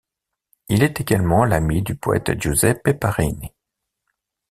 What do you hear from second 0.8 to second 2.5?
est également l'ami du poète